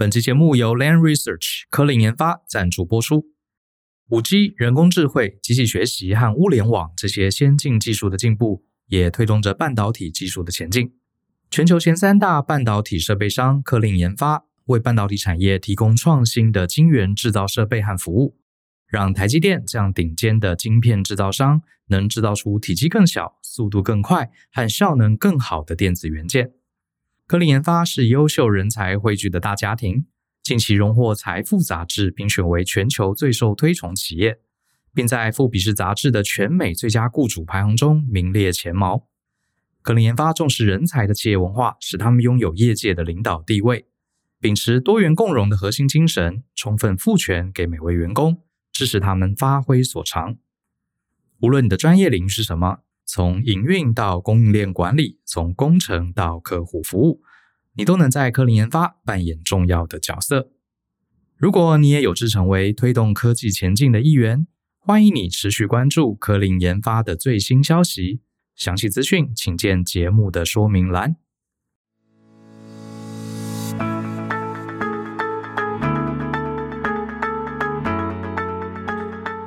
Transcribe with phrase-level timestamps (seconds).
[0.00, 3.26] 本期节目由 l a n Research 科林研发赞助播出。
[4.08, 10.94] 五 G、人工智慧、机器学习和物联网这些先进技术的进步，也推动着半导体技术的前进。
[11.50, 18.38] 全球前三大半导体设备商科林研发，为半导体产业提供创新的晶圆制造设备和服务，
[18.86, 26.52] 让台积电这样顶尖的晶片制造商能制造出体积更小、速度更快和效能更好的电子元件。
[27.30, 30.04] 科林研发是优秀人才汇聚的大家庭。
[30.42, 34.40] 近期荣获《财富》杂志评选为全球最受推崇企业，
[34.92, 39.06] 并在《富比士》杂志的全美最佳雇主排行中名列前茅。
[39.80, 43.86] 科林研发重视人才的企业文化，使他们拥有业界的领导地位。
[44.40, 50.36] 秉持多元共融的核心精神，充分赋权给每位员工，支持他们发挥所长。
[51.38, 52.80] 无论你的专业领域是什么，
[53.12, 57.22] 从营运到供应链管理，从工程到客户服务。
[57.74, 60.52] 你都能在科林研发扮演重要的角色。
[61.36, 64.46] 如果你也有志成为推动科技前进的一员，
[64.78, 68.20] 欢迎你持续关注科林研发的最新消息。
[68.54, 71.16] 详细资讯请见节目的说明栏。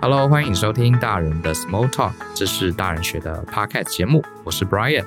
[0.03, 5.05] Hello，欢迎收听大人的 Small Talk，这是大人学的 Podcast 节目，我是 Brian。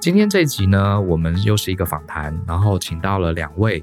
[0.00, 3.80] 今天这一集呢，我们又是一个访谈，然后请到了两位，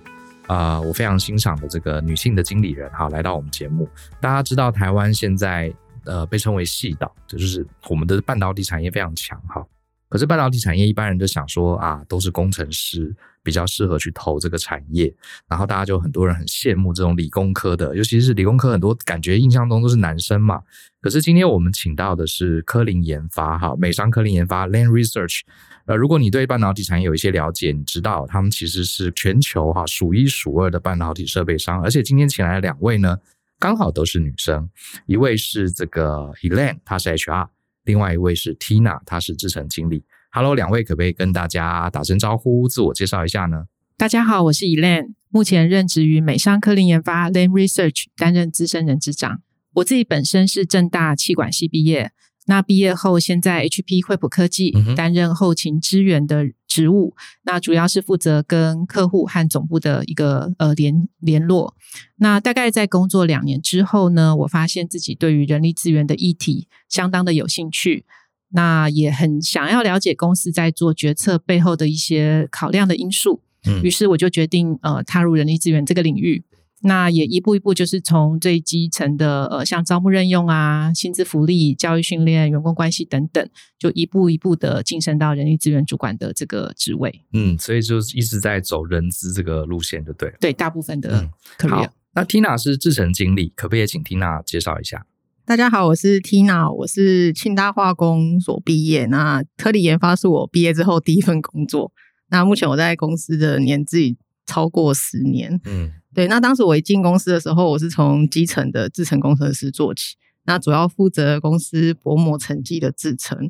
[0.48, 3.88] 啊、我非常欣赏的这个女性的经理人，哈，来到我们节目。
[4.20, 9.66] 大家知道，台湾现在呃被称为细岛，就是我们的半导体产业非常强，哈。
[10.12, 15.12] 可是半导体产业一般人都想说啊，都是工程师比较适合去投这个产业，
[15.48, 20.62] 然后大家就很多人很羡慕这种理工科的，尤其是理工科很多感觉印象中都是男生嘛。
[21.00, 25.40] 可是今天我们请到的是科林研发，哈，美商科林研发 l a n Research。
[25.86, 33.18] 呃，如果你对半导体产业有一些了解，你知道他们其实是全球哈数一数二的半导体设备商，而且今天请来的两位呢，
[33.58, 34.70] 刚好都是女生，
[35.06, 37.48] 一位是这个 Elaine，她是 HR。
[37.84, 40.04] 另外一位是 Tina，她是制程经理。
[40.32, 43.66] Hello，两位可不可以跟大家打声招呼，自我介绍一下呢？
[43.98, 49.42] 大家好，我是 Elaine，目前任职于美商科林研发 Lane Research，担任资深人资长。
[49.74, 52.12] 我自己本身是正大气管系毕业，
[52.52, 61.74] 那毕业后先在 HP 惠普科技担任后勤支援的职务，嗯、那主要是负责跟客户和总部的一个呃联联络。
[62.18, 68.04] 那大概在工作两年之后呢，我发现自己对于人力资源的议题相当的有兴趣，
[68.50, 73.42] 那也很想要了解公司在做决策背后的一些考量的因素。
[73.66, 76.44] 嗯，于是我就决定呃踏入人力资源这个领域。
[76.84, 83.48] 那也一步一步，就是从最基层的呃，像招募任用啊、薪资福利、教育训练、员工关系等等，
[83.78, 87.24] 就一步一步的晋升到人力资源主管的这个职位。
[87.34, 90.36] 嗯，所以就一直在走人资这个路线，就对了。
[90.40, 91.70] 对，大部分的 career。
[91.70, 95.06] 好，那 Tina 是制程经理，可不可以也请 Tina 介绍一下？
[95.46, 101.92] 大家好，我是 Tina，我是庆大化工所毕业，那科林研发是我毕业之后第一份工作。
[102.30, 104.00] 那目前我在公司的年资
[104.48, 105.62] 超过十年。
[105.66, 105.92] 嗯。
[106.14, 113.50] 对，那当时我一进公司的时候，我是从基层的制程工程师做起，那主要负责公司薄膜沉积的制程。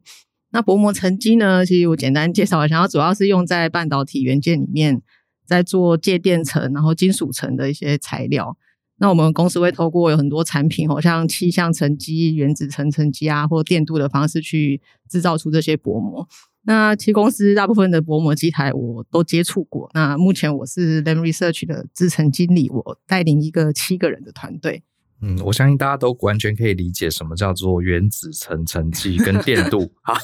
[0.52, 5.02] 那薄膜沉积呢，其实我简单介绍一下，它主要是用在半导体元件里面，
[5.46, 8.58] 在做介电层，然后金属层的一些材料。
[8.98, 14.80] 那我们公司会透过有很多产品，好像气相沉积、原子层沉积啊，或电镀的方式去
[15.10, 16.28] 制造出这些薄膜。
[16.64, 19.90] 那其实公司大部分的薄膜机台我都接触过。
[19.94, 24.84] 那目前我是 Lam Research 的资深经理，我带领一个七个人的团队。
[25.24, 29.92] 嗯，我相信大家都完全可以理解什么叫做原子层沉积跟电镀。
[30.02, 30.16] 好，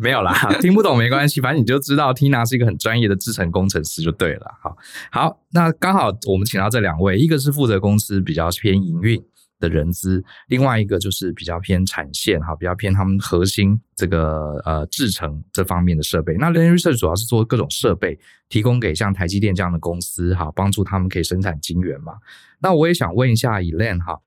[0.00, 4.46] 没有啦，听不懂没关系，反正你就知道 Tina 是一个很专业的制程工程师就对了。
[4.60, 4.76] 好，
[5.12, 9.22] 好，那刚好我们请到这两位，一个是负责公司比较偏营运。
[9.60, 16.34] 的人资，另外一个就是比较偏产线哈，比较偏他们核心这个呃制程这方面的设备。
[16.38, 18.18] 那 Lam Research 主要是做各种设备，
[18.48, 22.14] 提供给像台积电这样的公司哈，帮助他们可以生产晶圆嘛。
[22.60, 24.18] 那我也想问一下 Elaine 哈，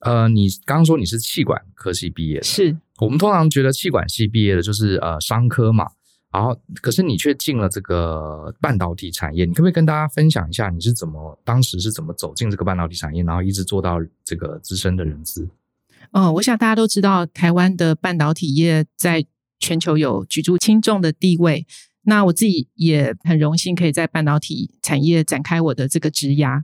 [0.00, 5.86] 呃，你刚刚说你是气管科系毕业的，是我们通常觉得气管系毕业的就是呃商科嘛。
[6.32, 15.46] 然后，可是你却进了这个半导体产业，你可不可以跟大家分享一下，你是怎么当时是怎么走进这个半导体产业，然后一直做到这个资深的人资？
[16.12, 19.24] 嗯，我想大家都知道，台湾的半导体业在
[19.58, 21.66] 全球有举足轻重的地位。
[22.04, 26.62] 那我自己也很荣幸可以在半导体产业展开我的这个职涯。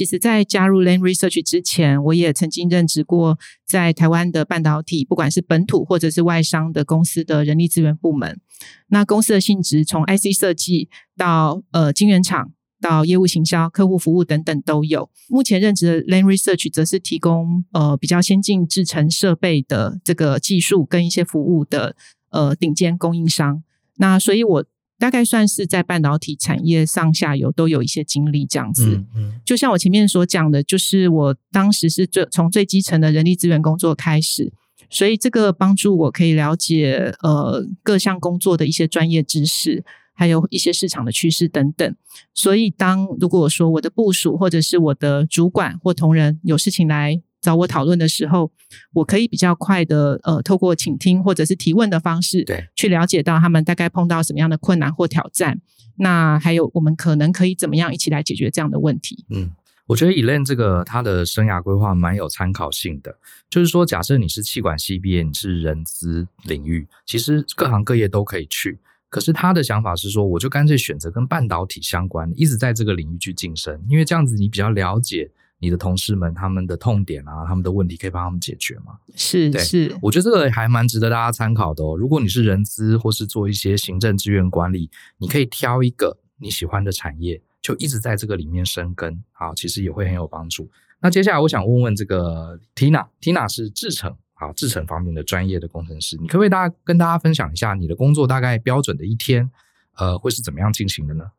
[0.00, 8.40] 其实，在加入 Lane Research 之前，我也曾经任职过在台湾的半导体，不管是本土或者是外商的公司的人力资源部门。
[8.86, 10.88] 那公司的性质从 IC 设计
[11.18, 12.50] 到呃晶圆厂，
[12.80, 15.10] 到业务行销、客户服务等等都有。
[15.28, 21.94] 目前任职的 Lane Research 则是提供呃比较先进制程设备的这个技术跟一些服务的
[22.30, 23.62] 呃顶尖供应商。
[23.98, 24.64] 那所以我
[25.00, 28.84] 大概算是在半导体产业上下游都有一些经历这样子。
[28.84, 34.52] 嗯嗯，就像我前面所讲的，就是我当时是最从最基层的人力资源工作开始。
[34.90, 39.82] 所以这个帮助我可以了解呃各项工作的一些专业知识，
[40.12, 41.96] 还有一些市场的趋势等等。
[42.34, 48.50] 所以当如果说我的部署或者是我的主管或同仁有事情来找我讨论的时候，
[48.92, 55.60] 我可以比较快的呃透过倾听或者是提问的方式，对，去了解到他们大概碰到什么样的困难或挑战。
[55.96, 59.24] 那还有我们可能可以怎么样一起来解决这样的问题？
[59.30, 59.50] 嗯。
[59.86, 63.12] 我觉得 Elaine 这个他的生涯规划蛮有参考性的，
[63.48, 68.78] 就是说，假设你是气管系毕业，你是人资领域，其实各行各业都可以去。
[69.08, 75.28] 可是他的想法是说，我就干脆选择跟半导体相关，一直在这个领域去晋升，因为这样子你比较了解
[75.60, 78.98] 你的同事们他们的痛点啊，他们的问题可以帮他们解决吗。
[79.14, 81.96] 是，是，我觉得这个还蛮值得大家参考的哦。
[81.96, 87.40] 如果你是人资或是做一些行政资源管理，你可以挑一个你喜欢的产业。
[87.62, 90.70] 就一直在这个里面生根，好，其实也会很有帮助。
[90.98, 99.50] 那接下来我想问问这个 Tina，Tina 是制程，啊，制程方面的专业的工程师，你可不可以大家跟大家分享一下你的工作大概标准的一天，
[99.96, 101.32] 呃，会是怎么样进行的呢？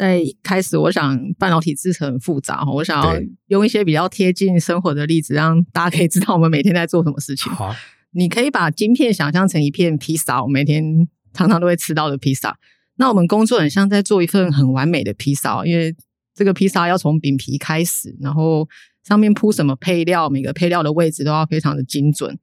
[0.00, 7.52] 在开始，我想半导体制成很复杂，我想要用一些比较贴近生活的例子，让大家可以知道我们每天在做什么事情。
[7.52, 7.76] 好，
[8.12, 12.56] 你可以把晶片想象成一片披萨，我每天常常都会吃到的披萨。
[12.96, 15.94] 那我们工作很像在做一份很完美的披萨，因为
[16.34, 18.66] 这个披萨要从饼皮开始，然后
[19.06, 22.38] 上面铺什么配料，每个配料的位置都要非常的精准。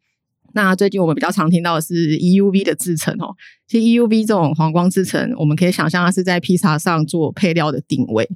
[0.57, 3.35] 那最近我们比较常听到的是 EUV 的制程哦，
[3.67, 8.27] 其实 EUV 这种黄光制程，我们可以想象它是在披萨上做配料的定位。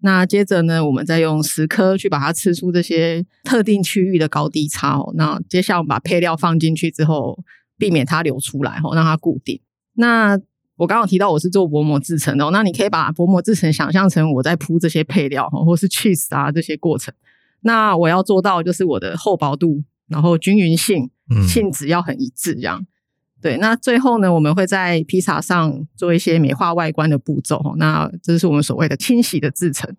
[0.00, 5.14] 那接着呢，我们再用蚀刻去把它吃出这些特定区域的高低差哦。
[5.16, 7.42] 那接下来我们把配料放进去之后，
[7.78, 9.58] 避免它流出来哦，让它固定。
[9.94, 10.38] 那
[10.76, 17.14] 我刚刚提到我是做薄膜制程的，那你可以把薄膜制程想象成我在铺这些配料哦，或是 cheese 啊这些过程。
[17.62, 21.08] 那我要做到就是我的厚薄度，然后均匀性、
[21.46, 22.86] 性质要很一致，这样。
[23.40, 29.92] 对，那最后呢，我们会在披萨上做一些美化外观的步骤，那这是我们所谓的清洗的制成。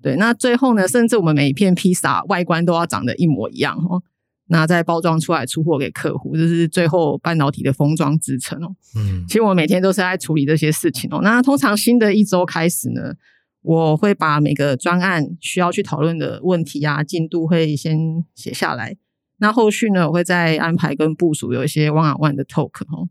[0.00, 4.02] 对，那最后呢，甚至我们每一片披萨外观都要长得一模一样哦。
[4.46, 8.74] 那再包装出来出货给客户，这是最后半导体的封装制成哦。
[8.96, 11.20] 嗯，其实我每天都是在处理这些事情哦。
[11.22, 13.12] 那通常新的一周开始呢，
[13.60, 18.96] 我会把每个专案需要去讨论的问题啊、进度会先写下来。
[19.38, 23.08] 那后续呢，我会再安排跟部署有一些 one on one 的 talk 哦，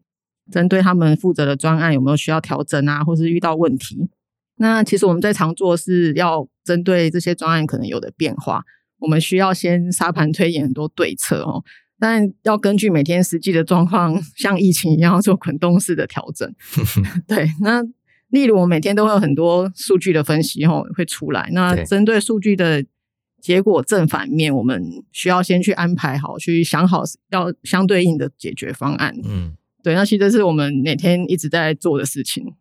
[0.51, 4.09] 针对他们负责的专案有没有需要调整啊，或是遇到问题。
[4.57, 8.63] 那其实我们在常做是要针对这些专案可能有的变化。
[8.99, 11.63] 我们需要先沙盘推演很多对策哦，
[11.99, 16.51] 但要根据每天实际的状况，像疫情一样做滚动式的调整。
[17.27, 17.83] 对，那
[18.29, 21.47] 例如我每天都会有很多数据的分析哦，会出来。
[21.51, 22.83] 那针对数据的
[23.41, 29.15] 结果正反面，我们需要先去安排好，去想好要相对应的解决方案。
[29.23, 32.53] 嗯，对，那其实是我们每天一直在做的事情。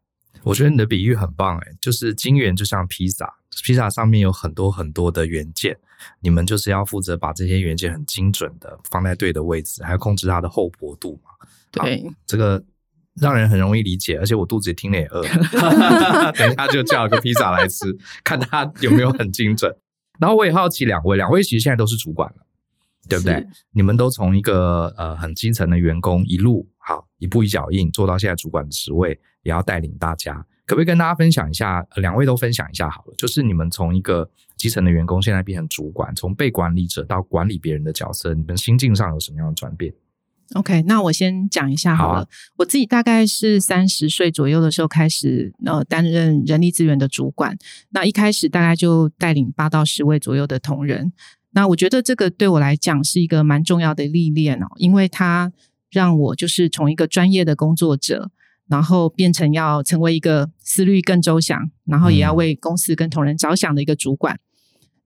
[0.44, 3.34] 我觉得你的比喻很棒诶，就是金元就像披萨，
[3.64, 5.76] 披萨上面有很多很多的元件，
[6.20, 11.30] 你们就是要负责把这些元件很精准的放在对的位置，还要控制它的厚薄度嘛。
[11.72, 12.62] 对，这个
[13.14, 15.22] 让人很容易理解，而且我肚子也听了也饿，
[16.38, 19.74] 等一下就叫一个披萨来吃，看它有没有很精准。
[20.18, 22.46] 然后我也好奇两位，两位其实现在都是主管了，
[23.08, 23.46] 对不对？
[23.72, 29.18] 你们都从一个呃很基层的员工一路好一步一脚印做到现在主管的职位。
[29.42, 30.34] 也要带领大家，
[30.66, 31.86] 可不可以跟大家分享一下？
[31.98, 33.14] 两位都分享一下好了。
[33.16, 39.94] 就是你们从一个基层的员工，现在变成主管，从被管理者到管理别人的角色，你们心境上有什么样的转变
[40.54, 42.14] ？OK，那我先讲一下好了。
[42.14, 42.28] 好啊。
[42.56, 47.56] 我自己大概是三十岁左右的时候开始呃担任人力资源的主管，
[47.90, 51.12] 那一开始大概就带领八到十位左右的同仁。
[51.52, 55.52] 那我觉得这个对我来讲是一个蛮重要的历练哦，因为它
[55.90, 58.30] 让我就是从一个专业的工作者。
[58.68, 64.40] 然后变成要成为一个思虑更周详，然后也要为公司跟同仁着想的一个主管。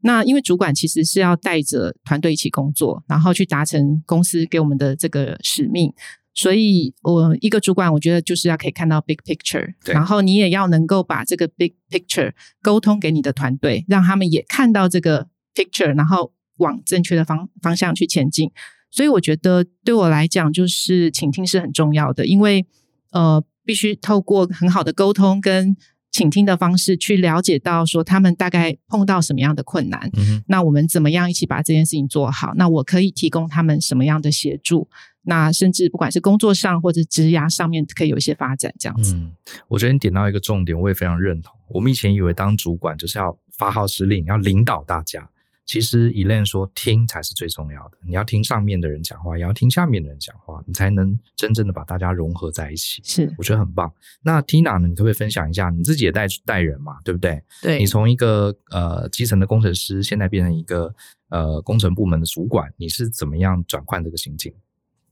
[0.01, 0.05] 嗯。
[0.05, 5.93] 那因为主管其实是要带着团队一起工作，然后去达成公司给我们的这个使命。
[6.33, 18.51] 所以，我一个主管，我觉得就是要可以看到 big picture，然后你也要能够把这个 big picture 沟通给你的团队，让他们也看到这个 picture，然后往正确的方方向去前进。
[18.91, 22.67] 所以，我觉得对我来讲，就是倾听是很重要的，因为
[23.13, 23.43] 呃。
[23.63, 25.77] 必须透过很好的沟通跟
[26.11, 32.53] 倾听的方式去了解到说他们大概碰到什么样的困难，嗯，那我们怎么样一起把这件事情做好？
[32.57, 34.89] 那我可以提供他们什么样的协助？
[35.23, 39.15] 那甚至不管是工作上或者职涯上面，可以有一些发展，这样子。
[39.15, 39.33] 嗯，
[39.69, 41.55] 我觉得你点到一个重点，我也非常认同。
[41.69, 45.29] 我们以前以为当主管就是要发号施令，要领导大家。
[45.71, 47.99] 其实 Elaine 说，听才是最重要的。
[48.05, 53.01] 你要听上面的人讲话，也要听下面的人讲话，你才能真正的把大家融合在一起。
[53.05, 53.89] 是，我觉得很棒。
[54.21, 54.89] 那 Tina 呢？
[54.89, 56.99] 你可不可以分享一下，你自己也带带人嘛？
[57.05, 57.41] 对不对？
[57.63, 57.79] 对。
[57.79, 60.93] 你从一个呃基层的工程师，现在变成一个
[61.29, 64.53] 呃工程部门的主管，你是怎么样转换这个心境？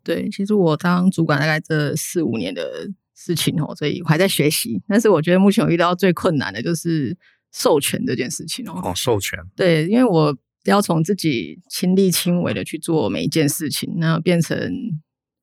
[0.03, 4.83] 对，其实我当主管大概这四五年的事情哦，所以我还在学习。
[4.89, 7.17] 但是我觉得目前我遇到最困难的就是
[7.53, 8.81] 授权这件事情哦。
[8.83, 9.39] 哦，授权。
[9.55, 10.37] 对，因为我。
[10.69, 14.73] 要从自己亲力亲为的去做每一件事情，那变成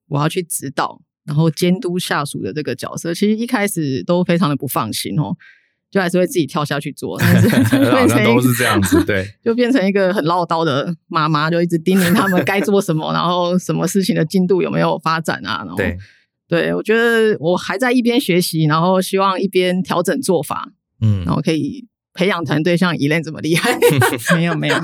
[0.08, 5.36] 我要去指导，然后监督下属的这个角色，其实一开始都非常的不放心哦，
[5.90, 7.48] 就还是会自己跳下去做，但是
[7.90, 15.62] 变成都是这样子，对，就变成一个很唠叨的妈妈，就一直叮咛他们该做什么，然后什么事情的进度有没有发展啊？
[15.64, 15.96] 然后对，
[16.48, 21.86] 对我觉得我还在一边学习，然后希望一边调整做法，嗯，然后可以。
[22.16, 23.78] 培养团队像 Elaine 这么厉害？
[24.34, 24.76] 没有没有，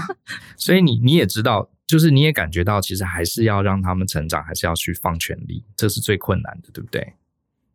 [0.56, 7.14] 所以你你也知道，就是你也感觉到，其实还是要让他们成长，还是要去放权力，这是最困难的，对不对？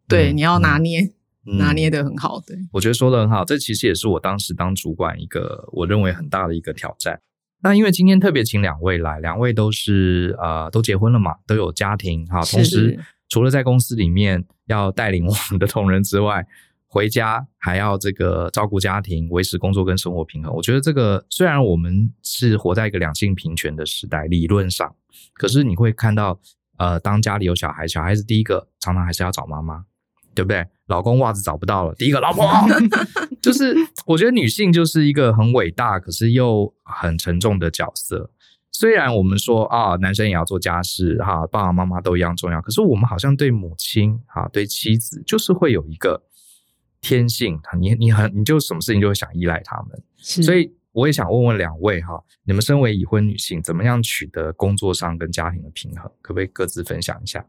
[0.07, 1.01] 对，嗯、你要拿捏，
[1.45, 2.39] 嗯、拿捏得很好。
[2.45, 7.19] 对，我觉得说得很好，这其实也是我当时当主管一个我认为很大的一个挑战。
[7.63, 16.45] 那因为今天特别请两位来，两位都是呃都结婚了嘛，都有家庭哈，同时除了在公司里面要带领我们的同仁之外。
[16.97, 20.51] 回家还要这个照顾家庭，维持工作跟生活平衡。
[20.51, 24.95] 我觉得这个虽然我们是活在一个两性平权的时代，理论上，
[25.35, 26.39] 可是你会看到，
[26.79, 29.85] 呃，当家里有小孩，小孩子第一个常常还是要找妈妈，
[30.33, 30.65] 对不对？
[30.87, 32.49] 老公袜子找不到了，第一个老婆。
[33.39, 33.75] 就是
[34.07, 38.31] 我觉得女性就是一个很伟大，可是又很沉重的角色。
[38.71, 46.23] 虽然我们说啊，男生也要做家事哈，爸爸妈妈都一样重要，可是我们好像对母亲哈，对妻子就是会有一个。
[47.01, 56.11] 天性，你你很你就什么事情就会想依赖他们，所以我也想问问两位哈，你们身为已婚女性，怎么样取得工作上跟家庭的平衡？
[56.21, 57.45] 可不可以各自分享一下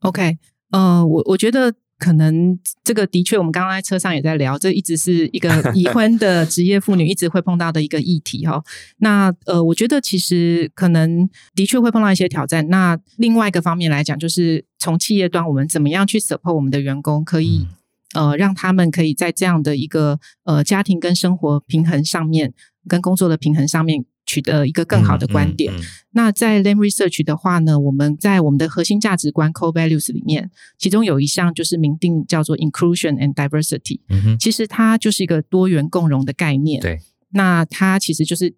[0.00, 0.38] ？OK，
[0.70, 8.62] 呃，我我觉得可能这个的确，我们刚刚在车上也在聊，这一直是一个 已婚的职业妇女一直会碰到的一个议题哈。
[8.98, 12.68] 那呃，我觉得其实可能的确会碰到一些挑战。
[12.68, 17.76] 那另外一个方面来讲，就是从企业端，我们怎么样去 support 我们的员工可以、嗯。
[18.14, 22.52] 呃，让他们可以在这样的一个呃家庭跟生活平衡上面，
[22.86, 25.72] 跟工作的平衡上面取得一个更好的观点。
[25.72, 34.00] 嗯嗯嗯、那在 Lane Research 的话呢，我们在我们的核心价值观 Core Values 里面，其中有一项就是明定叫做 Inclusion and Diversity。
[34.08, 36.82] 嗯，其实它就是一个多元共融的概念。
[36.82, 36.98] 对，
[37.30, 38.54] 那它其实就是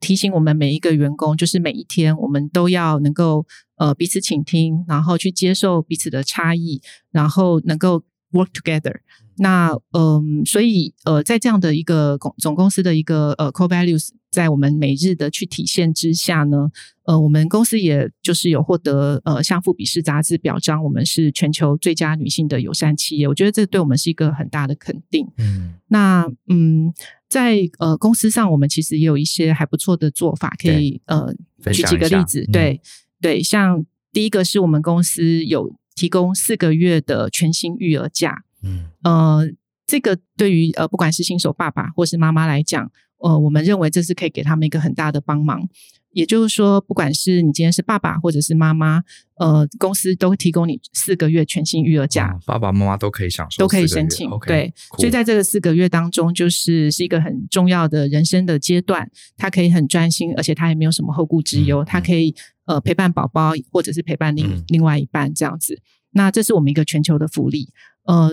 [0.00, 6.80] 提醒我们每一个员工，就是每一天我们都要能够呃彼此倾听，然后去接受彼此的差异，
[7.12, 8.02] 然后能够。
[8.32, 8.96] Work together，
[9.36, 16.68] 那嗯，所以呃，在这样的一个公总公司的一个呃 core values，在我们每日的去体现之下呢，
[17.04, 25.24] 呃，我们公司也就是有获得呃，像富比士杂志表彰我们是全球最佳女性的友善企业，我觉得这对我们是一个很大的肯定。
[25.38, 26.92] 嗯，那嗯，
[27.28, 31.32] 在呃公司上，我们其实也有一些还不错的做法，可以呃
[31.72, 32.80] 举几个例子，对、嗯、
[33.22, 35.72] 对，像第一个是我们公司有。
[35.96, 39.50] 提供四个月的全薪育儿假，嗯，呃，
[39.86, 42.88] 这个对于呃不管是新手爸爸或是妈妈来讲，
[43.18, 45.68] 呃，我们认为这是可以给他们一个很大的帮忙。
[46.12, 49.02] 也就是说，不管是你今天是爸爸或者是妈妈，
[49.38, 54.26] 呃，公司都提供你四个月全薪育儿假，哦，爸爸妈妈都可以享受，都可以申请。
[54.30, 62.34] Okay, 对.所以在这个四个月当中，就是是一个很重要的人生的阶段，他可以很专心，而且他也没有什么后顾之忧，他、嗯、可以。
[62.66, 65.80] 呃，陪伴宝宝，或者是陪伴另、嗯、另外一半这样子，
[66.10, 67.72] 那这是我们一个全球的福利。
[68.04, 68.30] 呃，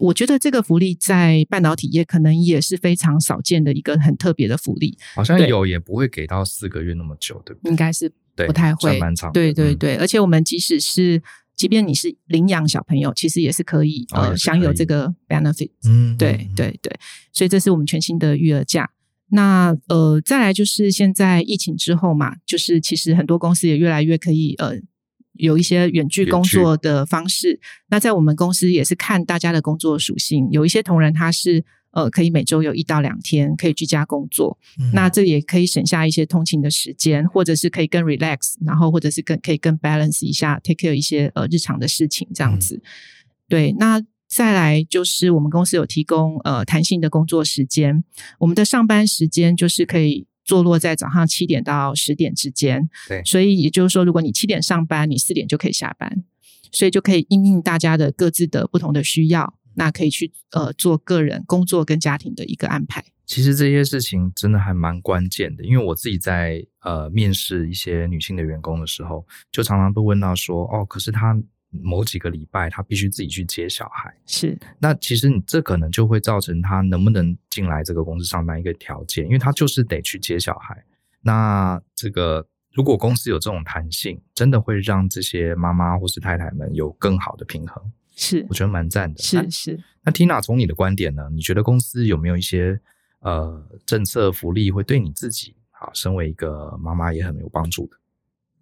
[0.00, 4.96] 我觉得这个福利在半导体业可能也是非常少见的一个很特别的福利。
[5.14, 7.70] 好像有，也不会给到四个月那么久，对不对？
[7.70, 8.98] 应该是不太会。
[9.32, 11.22] 对对对，而且我们即使是，
[11.54, 15.70] 即便你是领养小朋友，其实也是可以呃、哦、享有这个 benefit。
[15.86, 16.90] 嗯，对对对，
[17.32, 18.90] 所以这是我们全新的育儿假。
[19.30, 24.74] 那呃，再来就是现在疫情之后嘛，就是其实很多公司也越来越可以呃
[25.32, 27.58] 有一些远距工作的方式。
[27.88, 42.76] 那在我们公司也是看大家的工作属性，有一些同仁他是呃可以每周有一到两天可以居家工作，嗯、那这也可以省下一些通勤的时间，或者是可以更 relax，然后或者是更可以更 balance 一下，take care 一些呃日常的事情这样子。
[42.76, 42.82] 嗯、
[43.48, 44.00] 对，那。
[44.34, 48.02] 再来就是我们公司有提供呃弹性的工作时间，
[48.40, 52.90] 我们的上班时间就是可以坐落在早上七点到十点之间。
[53.06, 56.24] 对，所以也就是说，如果你七点上班，你四点就可以下班，
[56.72, 63.04] 所以就可以因应大家的各自的不同的需要，那可以去呃做个人工作跟家庭的一个安排。
[63.24, 71.40] 其实这些事情真的还蛮关键的，因为我自己在呃面试一些女性的员工的时候，就常常被问到说，哦，可是她。
[71.82, 74.14] 某几个礼拜，他必须自己去接小孩。
[74.26, 80.84] 是，那其实你这可能就会造成他能不能进来这个公司上班一个条件，因为他就是得去接小孩。
[81.20, 87.82] 那这个如果公司有这种弹性，真的会让这些妈妈或是太太们有更好的平衡。
[88.16, 89.22] 是，我觉得蛮赞的。
[89.22, 89.80] 是是。
[90.02, 91.28] 那 Tina 从你的观点呢？
[91.32, 92.80] 你觉得公司有没有一些
[93.20, 97.96] 呃政策福利会对你自己啊，身为一个妈妈也很有帮助的？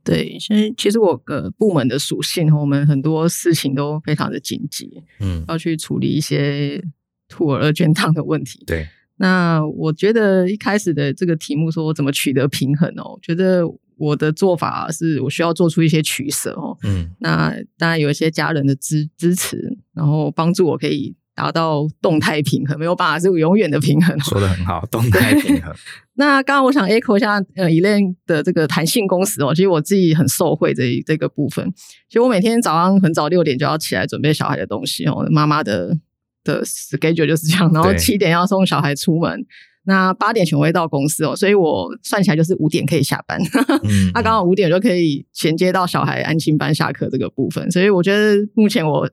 [0.05, 6.83] 对，其实其实我个部门的属性和，我们很多事情都非常的紧急，嗯，要去处理一些
[7.29, 8.63] 兔儿二卷烫的问题。
[8.67, 13.63] 对，那我觉得一开始的这个题目说我怎么取得平衡哦，我觉得
[13.97, 21.15] 我的做法是我需要做出一些取舍哦，嗯，那当然有一些家人的支支持，然后帮助我可以。
[21.35, 24.19] 达到动态平衡，没有办法是永远的平衡。
[24.21, 25.75] 说的很好， 动态平衡。
[26.17, 31.67] 那刚刚我想 echo 一下呃 Elaine 的这个弹性工时哦，其实我自己很受惠这这个部分。
[32.09, 35.97] 其实我每天早上很早六点就要起来准备小孩的东西哦，妈妈的
[36.45, 39.47] 的 schedule 就是这样，然后七点要送小孩出门，
[39.85, 43.41] 那八点全会到公司哦，所以我算起来就是五点可以下班。
[43.85, 49.09] 嗯， 那刚好五点就可以衔接到小孩安亲班下课这个部分，所以我觉得目前我。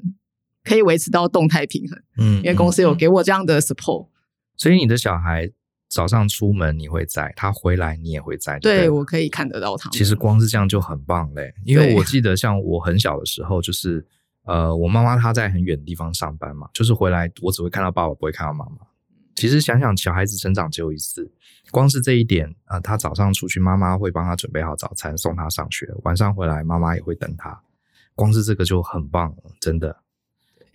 [0.69, 4.07] 可以维持到动态平衡，嗯，因为公司有给我这样的 support，
[4.55, 5.51] 所以你的小孩
[5.89, 9.89] 早上出门你会在，他回来你也会在，对，对，我可以看得到他。
[9.89, 14.05] 其实光是这样就很棒嘞，因为我记得像我很小的时候，就是
[14.43, 18.77] 呃，我妈妈她在很远的地方上班嘛，就是回来我只会看到爸爸，不会看到妈妈。
[19.33, 21.31] 其实想想小孩子成长只有一次，
[21.71, 27.59] 光是这一点啊，呃，他早上出去，妈妈会帮他准备好早餐，送他上学，晚上回来妈妈也会等他，
[28.13, 29.97] 光是这个就很棒，真的。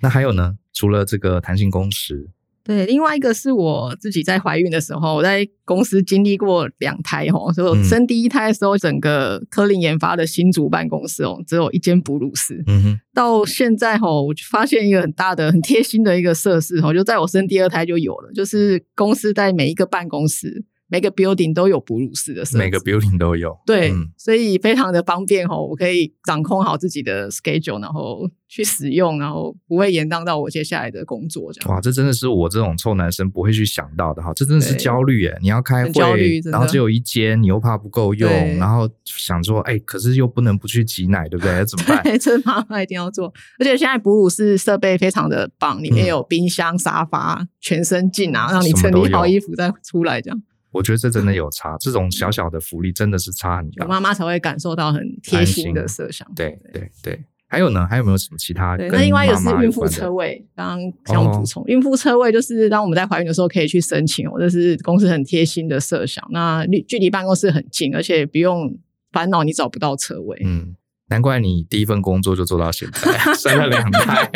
[0.01, 0.57] 那还有呢？
[0.73, 2.29] 除了这个弹性工时，
[2.65, 12.63] 对，另外一个是我自己在怀孕的时候，我在公司经历过两胎哦，所以我生第一胎的时候，整个科林研发的新竹办公室哦，只有一间哺乳室。
[12.67, 20.65] 嗯哼，到现在哈，我发现一个很大的、很贴心的一个设施哦，就在我生第二胎就有了，就是公司在每一个办公室。
[20.89, 25.67] 每个 building 都有哺乳室的设施，每个 building 都有，对，嗯、所以非常的方便哦。
[25.67, 31.53] 我可以掌控好自己的 schedule，然后去使用，然后不会延宕到我接下来的工作。
[31.53, 35.37] 这样哇，这真的是我这种臭男生不会去想到的哈，这真的是焦虑耶。
[35.41, 41.65] 你要开会，焦虑，然后只有一间，你又怕不够用，然后想说，哎，可是又不能不去挤奶，对不对？
[41.65, 42.19] 怎么办？
[42.19, 43.33] 这妈妈一定要做。
[43.59, 50.43] 而且现在哺乳室设备非常的棒，里面有冰箱、沙发，全身镜啊，让你整理好衣服再出来这样。
[50.75, 53.87] 我觉得这真的有差，这种小小的福利真的是差很大。
[53.87, 56.29] 妈妈才会感受到很贴心的设想。
[56.35, 57.87] 对对对，还有呢？
[57.89, 58.77] 还有没有什么其他？
[58.77, 66.27] 那另外一个是孕妇车位，刚刚想补充，哦、孕妇车位就是当我们在怀孕的时候可以去申请，这是公司很贴心的设想。
[66.33, 68.77] 那距距离办公室很近，而且不用
[69.13, 70.37] 烦恼你找不到车位。
[70.45, 70.75] 嗯，
[71.09, 74.29] 难怪你第一份工作就做到现在， 生了两胎，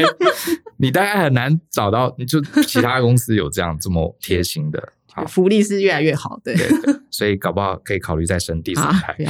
[0.77, 4.92] 你大概很难找到，你就其他公司有这样这么贴心的。
[5.27, 6.69] 福利是越来越好，对，对，
[7.11, 9.17] 所以搞不好可以考虑再生第三胎。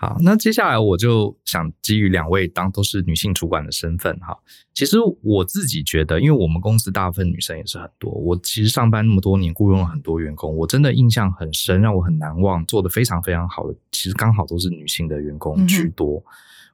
[0.00, 4.38] 好，那接下来我就想基于两位当都是女性主管的身份哈，
[4.72, 16.18] 其实我自己觉得，因为我们公司大部分女生也是很多，我其实上班那么多年，雇佣了很多员工，我真的印象很深，让我很难忘，做的非常非常好的，其实刚好都是女性的员工居多。
[16.18, 16.22] 嗯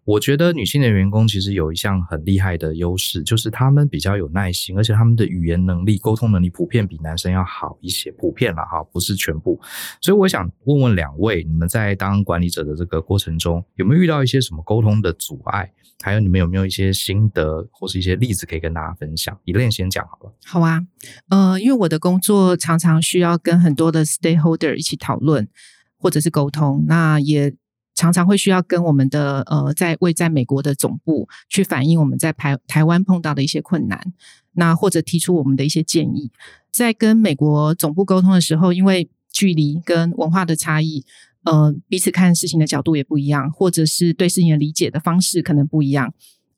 [0.04, 9.58] 我觉得女性的员工其实有一项很厉害的优势，就是她们比较有耐心，而且她们的语言能力、沟通能力普遍比男生要好一些，普遍了哈，不是全部。
[10.02, 15.72] 所以我想问问两位，你们在当管理者的这个过程中，有没有遇到一些什么沟通的阻碍？
[16.02, 20.34] 还有你们有没有一些心得或是一些例子可以跟大家分享？Elaine 先讲好了。
[20.44, 20.82] 好啊，
[21.30, 25.48] 呃，因为我的工作常常需要跟很多的 stakeholder 一起讨论
[25.96, 27.54] 或者是沟通，那也。
[27.94, 34.12] 常常会需要跟我们的呃，在位在美国的总部去反映我们在台台湾碰到的一些困难，
[34.52, 36.30] 那或者提出我们的一些建议。
[36.70, 41.04] 在跟美国总部沟通的时候，因为距离跟文化的差异，
[41.44, 46.12] 呃，彼此看事情的角度也不一样，或者是对事情的理解的方式可能不一样，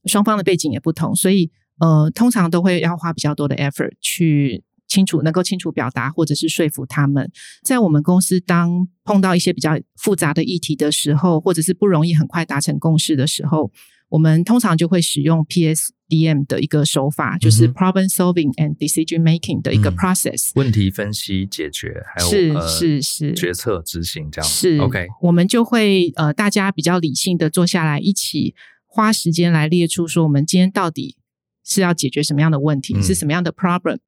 [0.07, 4.65] 双方的背景也不同，所以呃，通常都会要花比较多的 effort 去。
[4.97, 7.31] 清楚，能够清楚表达，或者是说服他们。
[7.63, 13.71] 在我们公司，当碰到一些比较复杂的议题的时候，或者是不容易很快达成共识的时候，
[14.09, 23.35] 我们通常就会使用 PS DM 的一个手法，就是 problem solving and decision making 的一个 process，问题分析解决，还有是是是。
[23.35, 28.55] 决策执行这样是 OK，我们就会呃大家比较理性的坐下来一起
[28.87, 31.17] 花时间来列出说我们今天到底
[31.65, 33.99] 是要解决什么样的问题，是什么样的 problem，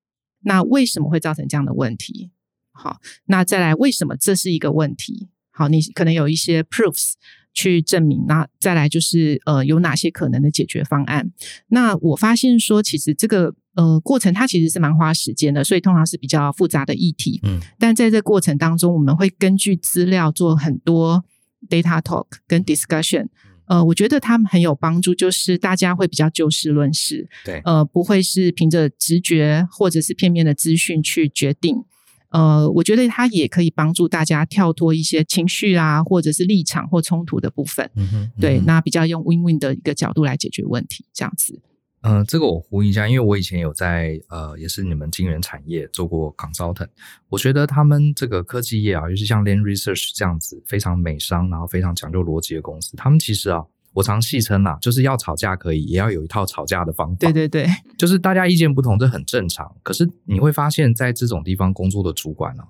[0.43, 2.31] 那为什么会造成这样的问题？
[2.73, 5.29] 好，那再来为什么这是一个问题？
[5.51, 7.15] 好，你可能有一些 proofs。
[7.55, 11.33] 去证明，那再来就是呃，有哪些可能的解决方案？
[11.69, 17.41] 那我发现说，其实这个呃过程它其实是蛮花时间的，所以通常是比较复杂的议题。
[17.43, 21.25] 嗯，但在这个过程当中，我们会根据资料做很多
[21.69, 23.27] data talk 跟 discussion。
[23.69, 31.85] 呃，我觉得他们很有帮助，就是大家会比较就事论事，对，呃，不会是凭着直觉或者是片面的资讯去决定。
[32.31, 37.91] 呃，我觉得它也可以帮助大家跳脱一些情绪啊，或者是立场或冲突的部分。
[37.95, 41.59] 嗯哼，嗯哼，对，那比较用 win-win 的一个角度来解决问题，这样子。
[42.03, 46.89] 嗯、呃，这个我呼应一下，因为我以前有在呃，也是你们金源产业做过 consultant，
[47.29, 53.65] 我觉得他们这个科技业啊，尤其像 Lam Research 这样子非常美商，然后非常讲究逻辑的公司，他们其实啊。
[53.95, 57.17] 我常戏称啊，就是要吵架可以，也要有一套吵架的方法。
[57.19, 59.75] 对对对，就是大家意见不同，这很正常。
[59.83, 62.63] 可是你会发现在这种地方工作的主管呢，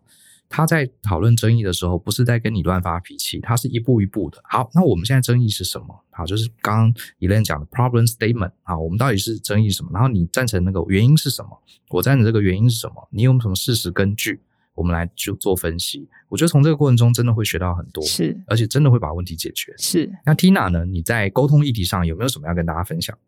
[0.49, 4.41] 他在讨论争议的时候，不是在跟你乱发脾气，他是一步一步的。
[4.45, 6.05] 好，那我们现在争议是什么？
[6.11, 8.53] 好，就是刚刚 Elaine 讲的 problem statement。
[8.63, 9.91] 好，我们到底是争议什么？
[9.93, 11.63] 然后你赞成那个原因是什么？
[11.91, 13.09] 我赞成这个原因是什么？
[13.11, 14.41] 你有什么事实根据？
[14.75, 19.75] 我们来就做分析，我觉得从这个过程中真的会学到很多，是，而且真的会把问题解决。
[19.77, 20.85] 是，那 Tina 呢？
[20.85, 23.19] 你在沟通议题上有没有什么要跟大家分享？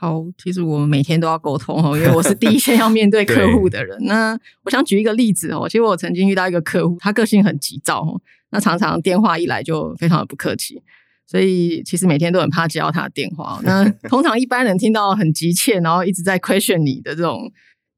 [0.00, 3.98] 好，其实我们每天都要沟通哦，因为我是第一线要面对客户的人。
[4.08, 4.32] 那
[4.64, 8.18] 我想举一个例子哦，其实我曾经遇到一个客户，他个性很急躁哦，
[8.50, 10.80] 那常常电话一来就非常的不客气，
[11.26, 13.60] 所以其实每天都很怕接到他的电话。
[13.62, 17.52] 那 通常一般人听到很急切，然后一直在 question 你的这种。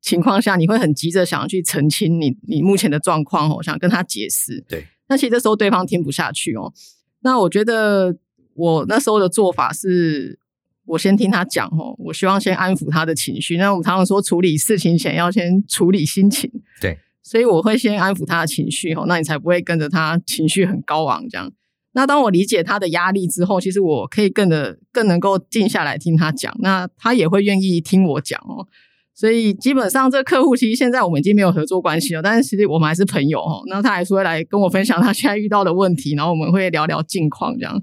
[0.05, 4.61] 情况下，你会很急着想要去澄清你你目前的状况哦，想跟他解释。
[4.69, 6.73] 对，那其实这时候对方听不下去哦。
[7.21, 8.17] 那我觉得
[8.55, 10.41] 我那时候的做法是，
[10.87, 13.57] 我先听他讲哦，我希望先安抚他的情绪。
[13.57, 16.51] 那我们常常说，处理事情前要先处理心情。
[16.81, 21.53] 对，所以我会先安抚他的情绪哦，那你才不会跟着他情绪很高昂这样。
[21.95, 28.67] 那当我理解他的压力之后，其实我可以更的更能够静下来听他讲，那他也会愿意听我讲哦。
[29.15, 33.63] 所以基本上，这个客户其实现在我们已经没有合作关系了，但是其实我们还是朋友哦。
[33.67, 37.83] 那他还是会来跟我分享他现在遇到的问题，然后我们会聊聊近况这样。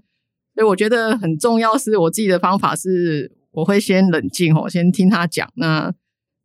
[0.60, 5.94] 所以我觉得很重要是我自己的方法是，我会先冷静哦，先听他讲，那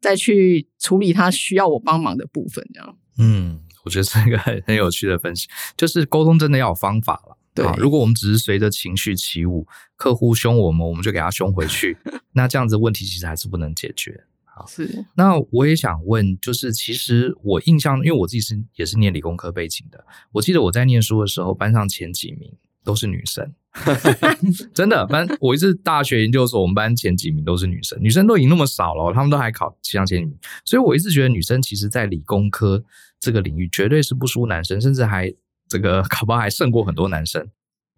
[0.00, 2.96] 再去处理他需要我帮忙的部分这样。
[3.18, 7.36] 嗯，我觉得是一个很很有趣的分析，就是沟通真的要有方法了。
[7.52, 11.96] 对，如果我们只是随着情绪起舞，客户凶我们，我们就给他凶回去，
[12.34, 14.24] 那这样子问题其实还是不能解决。
[14.44, 15.04] 好，是。
[15.16, 22.52] 那我也想问，就是其实我印象，因为我自己是也是念理工科背景的，我记得我在念书的时候，班上前几名
[22.84, 23.52] 都是女生，
[24.72, 25.06] 真的。
[25.06, 32.82] 班我一直大学研究所，我们班前几名都是女生，女生都已经那么少了，他们都还考前几名，所以我一直觉得女生其实，在理工科
[33.20, 35.32] 这个领域绝对是不输男生，甚至还
[35.68, 37.48] 这个考不好还胜过很多男生。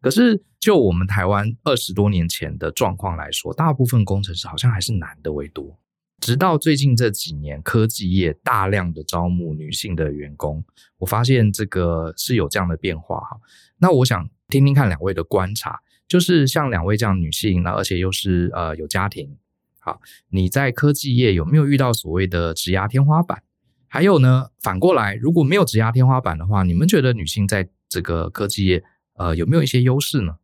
[0.00, 5.78] 可是就我们台湾二十多年前的状况来说，大部分工程师好像还是男的为多。
[6.20, 10.64] 直到最近这几年，科技业大量的招募女性的员工，
[10.98, 13.38] 我发现这个是有这样的变化哈。
[13.78, 19.36] 那我想听听看两位的观察，就是像两位这样女性，那而且又是呃有家庭，
[19.80, 23.42] 好，你在科技业有没有遇到所谓的职压天花板？
[23.88, 30.36] 还有呢，反过来如果没有职压天花板的话，你们觉得女性在这个科技业呃有没有一些优势呢？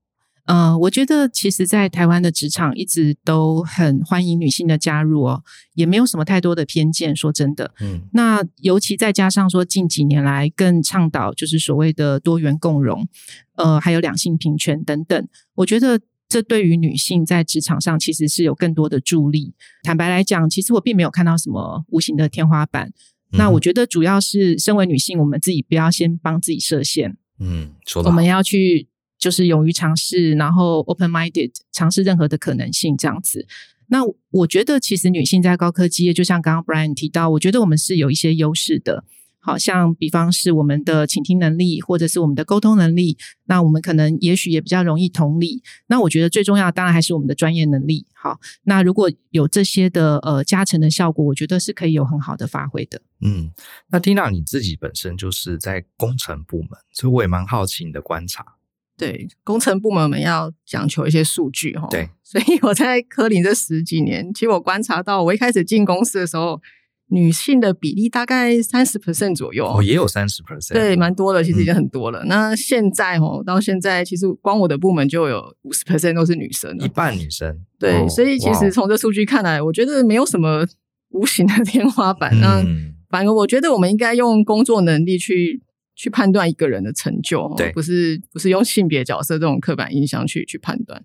[0.44, 7.14] 呃，我觉得其实，在台湾的职场一直都很欢迎女性的加入哦，也没有什么太多的偏见。
[7.14, 13.06] 说真的，嗯，那尤其再加上说近几年来更倡导就是所谓的多元共融，
[13.54, 19.54] 呃，还有两性平权等等，我觉得这对于女性在职场上其实是有更多的助力。
[19.84, 22.88] 坦白来讲，其实我并没有看到什么无形的天花板。
[23.30, 27.16] 嗯，那我觉得主要是身为女性，我们自己不要先帮自己设限。
[27.38, 28.02] 嗯，说。
[28.02, 28.88] 我们要去。
[29.22, 33.46] 就是勇于尝试，然后 open-minded 尝试任何的可能性这样子。
[33.86, 39.04] 那我觉得，其实女性在高科技业，就像刚刚 Brian 提到，我觉得我们是有一些优势的。
[39.44, 43.18] 好像比方是我们的倾听能力，或者是我们的沟通能力。
[43.46, 45.60] 那我们可能也许也比较容易同理。
[45.88, 48.06] 那我觉得最重要当然还是我们的专业能力。
[48.14, 53.02] 好，那如果有这些的呃加成的效果，我觉得是可以有很好的发挥的。
[53.20, 53.50] 嗯，
[53.90, 58.46] 那 Tina 你自己本身就是在工程部门，所以我也蛮好奇你的观察。
[58.96, 61.88] 对，工程部门我们要讲求一些数据哈。
[61.90, 66.60] 对，所以我在科林这十几年，其实我观察到，我一开始进公司的时候。
[67.08, 72.20] 女性的比例大概三十 percent 左右哦，也有三十 percent，对，蛮多的，其实已经很多了。
[72.24, 77.54] 嗯、那现在哦，到现在其实光我的部门就有五十 percent 都是女生，一半女生。
[77.78, 80.66] 对，哦、所以其实从这数据看来，我觉得没有什么
[81.10, 82.34] 无形的天花板。
[82.40, 85.60] 那、嗯、反而我觉得我们应该用工作能力去
[85.94, 91.04] 去判断一个人的成就，对，不是不是用性别角色这种刻板印象去去判断。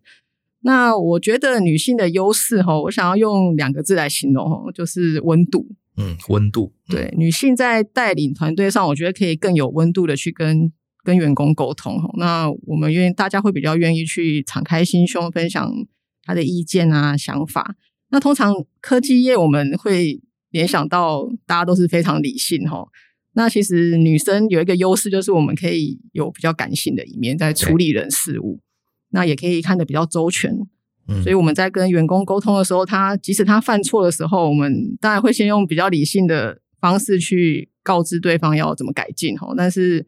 [0.62, 5.68] 那我觉得女性的优势哈，我想要用两个字来形容哈，就是温度。
[5.98, 6.74] 嗯，温度。
[6.88, 10.72] 对，女性在带领团队上，我觉得可以更有温度的去跟
[11.04, 12.00] 跟员工沟通。
[12.18, 15.72] 那我们愿意，大家会比较愿意去敞开心胸，分享
[16.24, 17.76] 他的意见啊、想法。
[18.10, 20.22] 那通常科技业我们会
[20.52, 22.86] 联想到大家都是非常理性哈。
[23.38, 28.60] 那其实女生有一个优势，就是我们可以有比较感性的一面，在处理人事物，
[29.12, 30.58] 那也可以看得比较周全。
[31.22, 39.54] 所以我们在跟员工沟通的时候，他即使他犯错的时候，我们当然会先用比较理性的方式去告知对方要怎么改进哈。
[39.56, 40.08] 但是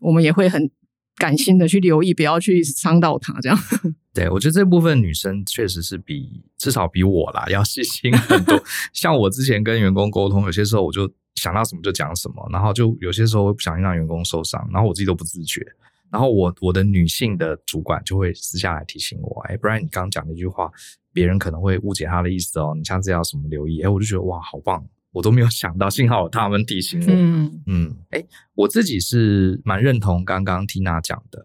[0.00, 0.68] 我们也会很
[1.16, 3.56] 感性的去留意，不要去伤到他这样。
[4.12, 8.60] 对，我觉得这部分女生确实是比至少比我啦要细心很多。
[8.92, 15.64] 像我之前跟员工沟通，有些时候我就想到什么就讲什么，然后就有些时候不小心让员工受伤，然后我自己都不自觉。
[16.08, 20.70] 然后我我的女性的主管就会私下来提醒我，哎，不然你刚刚讲那句话，
[21.12, 23.82] 别人可能会误解他的意思哦，你下次要什么留意？
[23.82, 27.06] 哎，我就觉得哇，好棒，我都没有想到，幸好有他们提醒我。
[27.08, 31.44] 嗯嗯，哎，我自己是蛮认同刚刚 Tina 讲的，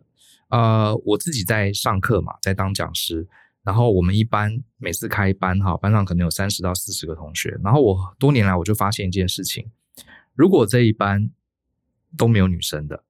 [0.49, 3.27] 呃，我自己在上课嘛，在当讲师，
[3.63, 9.65] 然后我们一般每次开班哈，班上可能有三十到四十个同学，然后我多年来我就发现一件事情，
[10.35, 11.29] 如果这一班
[12.17, 13.03] 都没有女生的。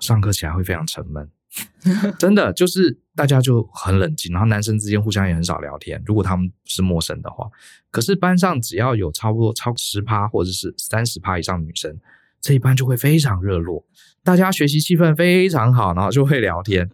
[0.00, 1.30] 上课起来会非常沉闷，
[2.18, 6.02] 真的就是大家就很冷静，然后男生之间互相也很少聊天。
[6.04, 7.48] 如果他们是陌生的话，
[7.90, 11.96] 可是班上只要有差不多超十趴或者是三十趴以上的女生，
[12.40, 13.84] 这一班就会非常热络，
[14.24, 16.90] 大家学习气氛非常好，然后就会聊天。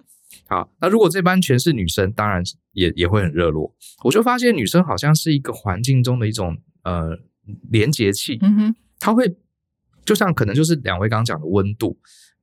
[0.48, 2.42] 好，那如果这班全是女生，当然
[2.72, 3.74] 也也会很热络。
[4.02, 7.18] 我就发现女生好像是一个环境中的一种呃
[7.70, 9.34] 连接器，嗯哼，她会
[10.08, 11.98] 就像可能就是两位刚刚讲的温度。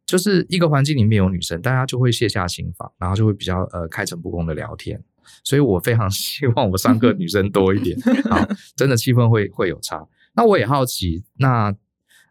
[0.05, 5.03] 就是一个环境里面有女生，大家就会卸下心防，然后就会比较呃开诚布公的聊天。
[5.43, 7.99] 所以我非常希望我上课女生多一点，
[8.29, 10.07] 好，真的气氛会会有差。
[10.35, 11.73] 那我也好奇，那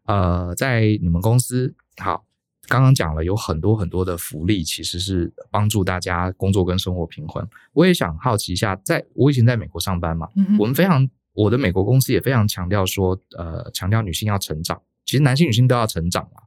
[0.05, 2.25] 呃在你们公司，好，
[2.68, 7.44] 刚刚讲了有很多很多的福利，其实是帮助大家工作跟生活平衡。
[7.73, 10.29] 我也想好奇一下，在我以前在美国上班嘛，
[10.61, 16.43] 我们非常我的美国公司也非常强调说，呃，强调女性要成长，其实男性女性都要成长嘛。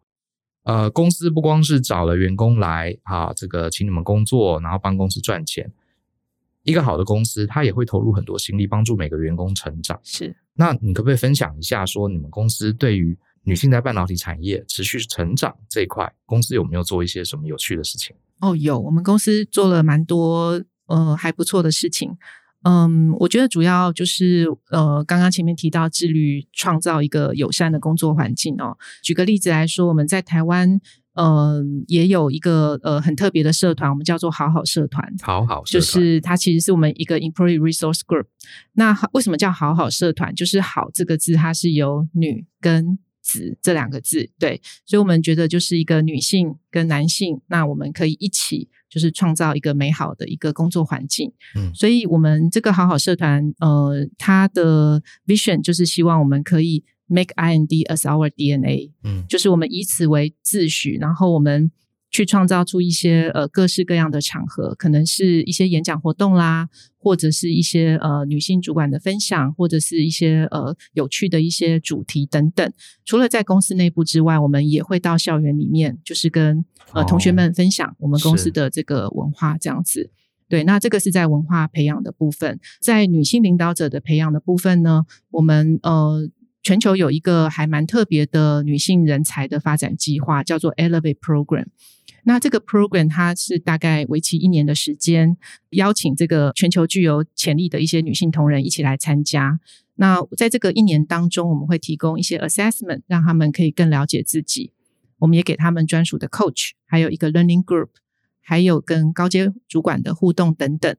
[0.64, 5.72] 呃，公司不光是找了员工来啊，这个请你们工作，然后帮公司赚钱。
[6.64, 9.98] 一个好的公司，它也会投入很多心力，帮助每个员工成长。
[10.04, 18.14] 是，那你可不可以分享一下，说你们公司对于女性在半导体产业持续成长这一块，公司有没有做一些什么有趣的事情？
[18.42, 22.18] 哦，有，我们公司做了蛮多呃还不错的事情。
[22.68, 28.78] 嗯，我觉得主要就是呃，刚刚前面提到致力创造一个友善的工作环境哦。
[29.02, 30.68] 举个例子来说，我们在台湾，
[31.14, 35.14] 嗯、呃，也有一个呃很特别的社团，我们叫做好好社团。
[35.22, 38.26] 好好，就是它其实是我们一个 Employee Resource Group。
[38.74, 40.36] 那为什么叫好好社团？
[40.36, 48.70] 就是“好”这个字，它是由女跟子这两个字，对，所以我们觉得就是一个女性跟男性，那我们可以一起。
[48.90, 61.70] 就是创造一个美好的一个工作环境，嗯，所以我们这个好好社团，呃，它的 vision 就是希望我们可以 make IND as our DNA，嗯，就是我们以此为自诩，然后我们。
[62.10, 72.72] 去创造出一些呃各式各样的场合，可能是一些演讲活动啦，或者是一些呃女性主管的分享，或者是一些呃有趣的一些主题等等。
[73.06, 80.10] 除了在公司内部之外，我们也会到校园里面，就是跟呃同学们分享我们公司的这个文化，这样子。
[80.50, 86.30] 对，那这个是在文化培养的部分，在女性领导者的培养的部分呢，我们呃
[86.64, 91.66] 全球有一个还蛮特别的女性人才的发展计划，叫做 Elevate Program。
[92.28, 95.38] 那这个 program 它是大概为期一年的时间，
[95.70, 99.62] 邀请这个全球具有潜力的一些女性同仁一起来参加。
[99.96, 104.74] 那在这个一年当中，我们会提供一些 assessment，让他们可以更了解自己。
[105.20, 107.92] 我们也给他们专属的 coach，还有一个 learning group，
[108.42, 110.94] 还有跟高阶主管的互动等等。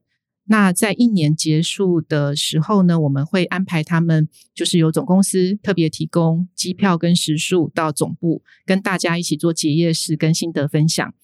[0.48, 11.14] 那在一年结束的时候呢，我们会安排他们，就是由总公司特别提供机票跟食宿到总部，跟大家一起做结业式跟心得分享。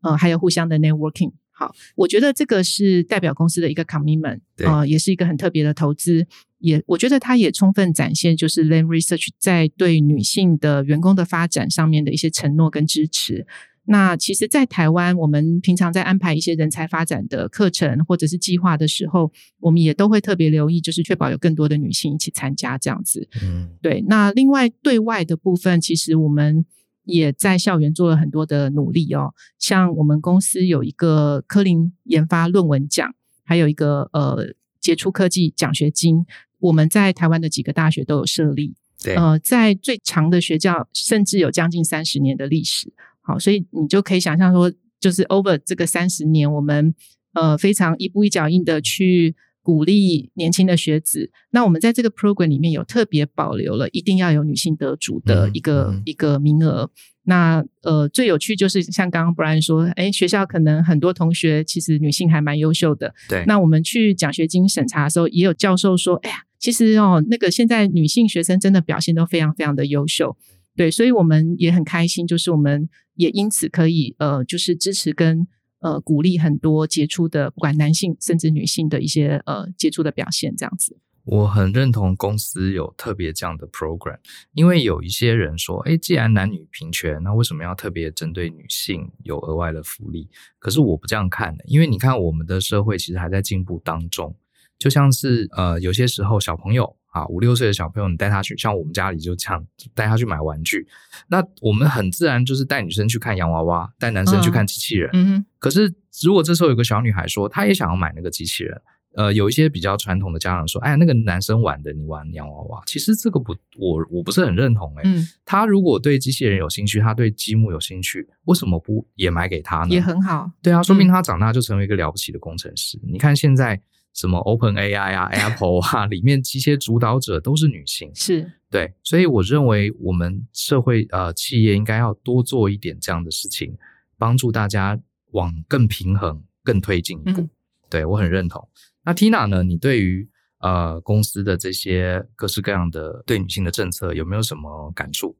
[0.00, 1.32] 呃，还有互相的 networking。
[1.52, 6.26] 好，我觉得这个是代表公司的一个 commitment，呃，也是一个很特别的投资。
[6.58, 13.46] 也，我觉得它也充分展现，就是 Lam Research 在对女性的员工的发展上面的一些承诺跟支持。
[13.84, 23.28] 那其实，在台湾，我们平常在安排一些人才发展的课程或者是计划的时候，我们也都会特别留意，就是确保有更多的女性一起参加这样子。
[23.42, 24.04] 嗯，对。
[24.08, 26.64] 那另外对外的部分，其实我们。
[27.04, 33.12] 也在校园做了很多的努力哦，像我们公司有一个科林研发论文奖，
[33.42, 36.24] 还有一个呃杰出科技奖学金，
[36.60, 38.76] 我们在台湾的几个大学都有设立。
[39.02, 42.92] 对，呃，在最长的学校，甚至有将近三十年的历史。
[43.22, 46.94] 好，所以你就可以想象说，就是 over 这个三十年，我们
[47.34, 49.34] 呃非常一步一脚印的去。
[49.62, 51.30] 鼓励年轻的学子。
[51.50, 56.90] 那我们在这个 program 里面有特别保留了，一定要有女性得主的一个、嗯、一个名额。
[57.24, 63.14] 那呃，最有趣就是像刚刚 Brian 说，哎，学校可能很多同学其实女性还蛮优秀的。
[63.28, 63.44] 对。
[63.46, 70.34] 那我们去奖学金审查的时候，也有教授说，哎呀，其实哦，那个现在女性学生真的表现都非常非常的优秀。
[70.74, 72.88] 对，所以我们也很开心，就是我们
[73.20, 75.46] 也因此可以呃，就是支持跟。
[75.82, 80.98] 呃，鼓励很多杰出的，不管男性甚至女性的一些呃杰出的表现，这样子。
[81.24, 84.18] 我很认同公司有特别这样的 program，
[84.52, 90.28] 因为有一些人说，哎，既然男女平权，那为什么要特别针对女性有额外的福利？
[90.58, 94.36] 可是我不这样看的，因为你看我们的社会其实还在进步当中，
[94.78, 96.94] 就像是呃，有些时候小朋友。
[97.10, 100.86] 啊，五六岁的小朋友，你带他去，像我们家里就这样带他去买玩具。
[101.28, 105.44] 那我们很自然就是带女生去看洋娃娃，带男生去看机器人。
[105.58, 105.92] 可是
[106.22, 108.80] 如果这时候有个小女孩说，她也想要买那个机器人，
[109.16, 114.94] 呃，有一些比较传统的家长说，哎，那个男生玩的，你玩洋娃娃，其实这个不，我我不是很认同。
[114.98, 119.88] 哎，嗯，他如果对机器人有兴趣，他对积木有兴趣，为什么不也买给他呢？
[119.88, 120.48] 也很好。
[120.62, 122.96] 对啊，说明他长大就成为一个了不起的工程师。
[123.02, 123.82] 嗯，你看现在。
[124.12, 133.76] 什么 Open AI 啊， Apple 啊，里面这些主导者都是女性，是对，所以我认为我们社会呃企业应该要多做一点这样的事情，
[134.18, 134.98] 帮助大家
[135.32, 137.40] 往更平衡、更推进一步。
[137.40, 137.50] 嗯、
[137.88, 138.68] 对我很认同。
[139.04, 139.62] 那 Tina 呢？
[139.62, 145.36] 你对于呃公司的这些各式各样的对女性的政策有没有什么感触？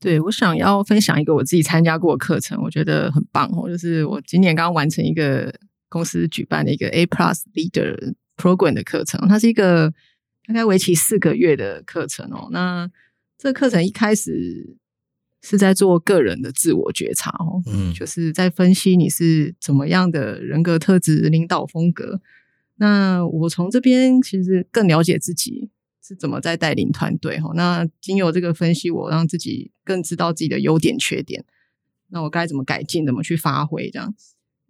[0.00, 5.54] 对，我想要分享一个我自己参加过的课程，我觉得很棒哦，就是我今年刚刚完成一个。
[5.90, 9.92] 公司举办的一个 A Plus Leader Program 的课程，它是一个
[10.46, 12.48] 大概为期四个月的课程哦。
[12.50, 12.90] 那
[13.36, 14.76] 这个课程一开始
[15.42, 22.20] 是在做个人的自我觉察哦，嗯，就是在分析你是怎么样的人格特质、领导风格。
[22.76, 25.70] 那我从这边其实更了解自己
[26.02, 27.52] 是怎么在带领团队哦。
[27.54, 31.44] 那经由这个分析，我让自己更知道自己的优点、缺点，
[32.08, 34.14] 那我该怎么改进、怎么去发挥这样。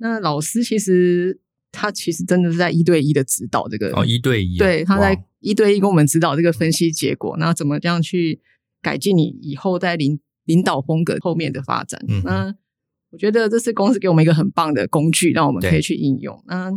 [0.03, 1.39] 那老师其实
[1.71, 8.41] 他其实真的是在一对一的指导这个哦，一对一，对，他在一对一跟我们指导这个分析结果，那怎么这样去
[8.81, 12.03] 改进你以后在领领导风格后面的发展？
[12.09, 12.55] 嗯，那
[13.11, 16.43] 我觉得这是公司给我们一个很棒的工具，让我们可以去应用。
[16.47, 16.73] 那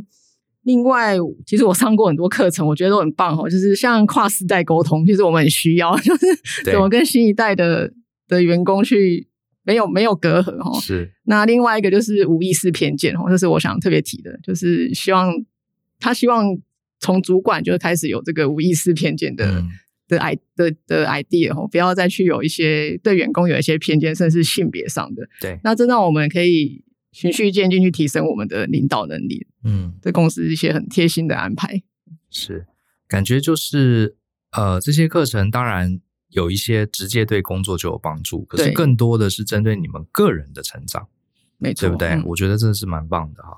[0.63, 6.25] 另外，其实我上过很多课程，我觉得都很棒哦，就是像跨世代沟通，其实我们很需要， 就是
[6.65, 7.93] 怎么跟新一代的
[8.27, 9.29] 的员工去。
[9.63, 11.12] 没有没有隔阂哈，是。
[11.23, 15.34] 那另外一个就是无意识偏见哈，这是我想特别提的，就是希望
[15.99, 16.58] 他希望
[16.99, 19.69] 从主管就开始有这个无意识偏见的、嗯、
[20.08, 25.28] 的 i 的的 idea 哈，不要再去有一些对员工有一些偏见，甚至是性别上的。
[25.39, 29.47] 对，那这让我们可以循序渐进去提升我们的领导能力。
[29.63, 31.82] 嗯，对公司一些很贴心的安排。
[32.30, 32.65] 是，
[33.08, 34.17] 感觉就是
[34.52, 36.02] 呃，这些课程当然。
[36.34, 41.08] 有一些直接对工作就有帮助，可是更多的是针对你们个人的成长，
[41.58, 42.10] 没错，对不对？
[42.10, 43.58] 嗯、我觉得这是蛮棒的哈。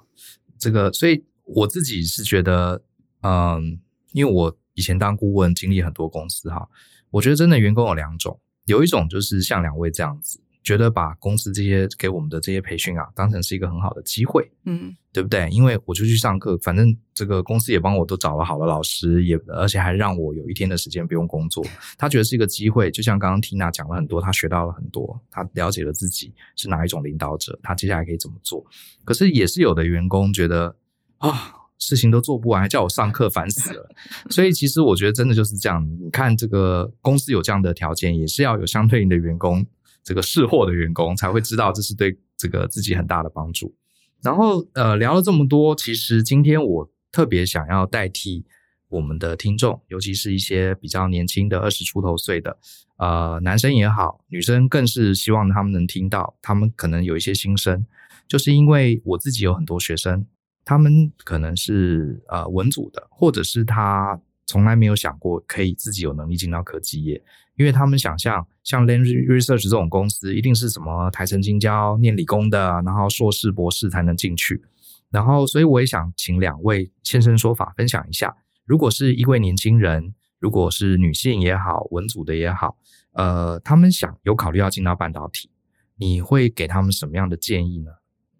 [0.57, 2.81] 这个，所以我自己是觉得，
[3.21, 3.79] 嗯，
[4.11, 6.69] 因为我以前当顾问，经历很多公司哈，
[7.09, 10.39] 我觉得真的员工有两种，有一种就是像两位这样子。
[10.65, 15.47] 觉得把公司这些给我们的这些培训啊，当成是一个很好的机会，嗯，对不对？
[15.51, 21.63] 因为我就去上课，反正这个公司也帮我都找了好的老师，也而且还让我有一天的时间不用工作。
[21.99, 28.65] 他觉得是一个机会，就像刚刚 Tina 讲了很多，他学到了很多，他了解了自己是哪一种领导者，他接下来可以怎么做。
[29.03, 30.75] 可是也是有的员工觉得
[31.19, 33.87] 啊，事情都做不完，还叫我上课，烦死了。
[34.31, 39.63] 所以其实我觉得真的就是这样，你看这个公司有这样的条件，也是要有相对应的员工。
[40.05, 43.75] 这个识货的员工才会知道这是对这个自己很大的帮助。
[44.21, 48.45] 然后，呃，聊了这么多，其实今天我特别想要代替
[48.87, 52.57] 我们的听众，尤其是一些比较年轻的二十出头岁的，
[52.97, 57.85] 呃，男生也好，女生更是希望他们能听到，他们可能有一些心声，
[58.27, 60.25] 就是因为我自己有很多学生，
[60.63, 67.21] 他们可能是呃文组的，或者是他从来没有想过可以自己有能力进到科技业，
[67.55, 74.63] 因为他们想象像 Lam Research 这种公司，一定是什么台成清交念理工的，然后硕士博士才能进去。
[75.11, 78.35] 然后，所以我也想请两位现身说法，分享一下，
[78.65, 82.75] 如果是一位年轻人，如果是女性也好，文组的也好，
[83.13, 85.49] 呃，他们想有考虑要进到半导体，
[85.97, 87.91] 你会给他们什么样的建议呢？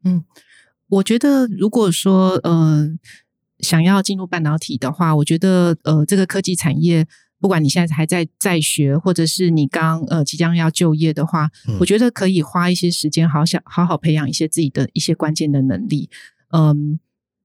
[0.03, 0.26] 嗯，
[0.88, 2.89] 我觉得如果说呃
[3.59, 7.07] 想要进入半导体的话，我觉得呃这个科技产业，
[7.40, 16.10] 不管你现在还在在学，或者是你刚呃即将要就业的话，嗯，我觉得可以花一些时间，好想好好培养一些自己的一些关键的能力。
[16.52, 17.00] 嗯，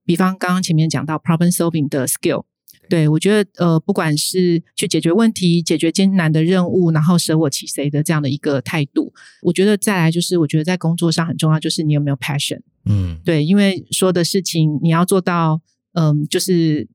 [0.05, 2.45] 比方刚刚前面讲到 problem solving 的 skill，
[2.89, 9.13] 对，我觉得呃，不管是去解决问题、解决艰难的任务，然后舍我其谁的这样的一个态度，
[9.43, 15.61] 我觉得再来就是，我觉得在工作上很重要，就是你有没有 passion，嗯，对，因为说的事情你要做到，
[15.95, 16.89] 嗯，就是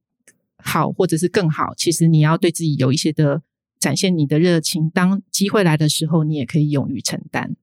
[0.66, 3.42] 好或者是更好，其实你要对自己有一些的
[3.80, 7.56] 展现你的热情，当机会来的时候，你也可以勇于承担。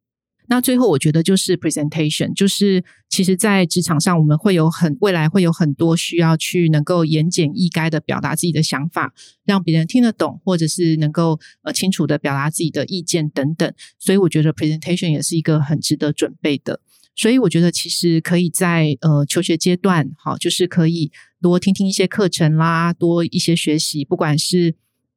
[0.48, 13.72] 那最后，我觉得就是 presentation，就是其实，在职场上，我们会有很未来会有很多需要去能够言简意赅的表达自己的想法，让别人听得懂，或者是能够呃清楚的表达自己的意见等等。
[13.98, 16.80] 所以，我觉得 presentation 也是一个很值得准备的。
[17.14, 21.10] 所以，我觉得其实可以在呃求学阶段，好，就是可以
[21.40, 24.74] 多听听一些课程啦，多一些学习，不管是。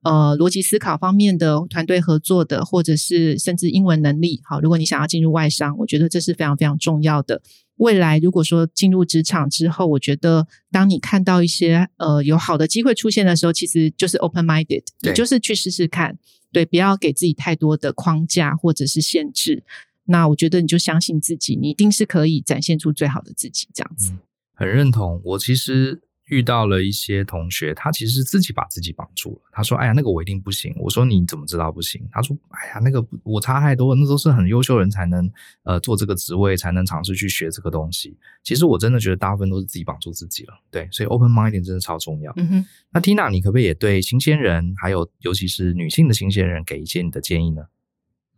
[0.08, 7.42] 呃，逻辑思考方面的团队合作的，或者是甚至英文能力，好，如果你想要进入外商，我觉得这是非常非常重要的。
[7.78, 16.16] 未来如果说进入职场之后，我觉得当你看到一些呃有好的机会出现的时候，其实就是 open minded，你就是去试试看，
[16.52, 19.64] 对，不要给自己太多的框架或者是限制。
[20.06, 24.12] 那我觉得你就相信自己，你一定是可以展现出最好的自己，这样子。
[24.12, 24.20] 嗯，
[24.54, 25.22] 很认同。
[25.24, 26.02] 我其实。
[26.30, 29.42] 遇到了一些同学，他其实是自己把自己绑住了。
[29.52, 35.32] 他说：“哎呀，那个我一定不行。”我说：“你怎么知道不行？”他说：“哎呀，那个我差太多，那都是很优秀人才能
[35.66, 40.54] 呃做这个职位，才能尝试去学这个东西。”其实我真的觉得大部分都是自己绑住自己了。
[40.72, 42.34] 对，所以 open minded 真的超重要。
[42.38, 42.66] 嗯哼。
[42.92, 47.62] 那 Tina，你可不可以也对新鲜人，还有尤其是女性的新鲜人，给一些你的建议呢？